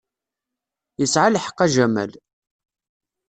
Yesɛa 0.99 1.29
lḥeqq 1.35 1.57
a 1.65 1.67
Jamal. 1.73 2.11